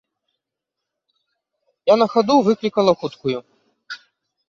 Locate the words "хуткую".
3.03-3.39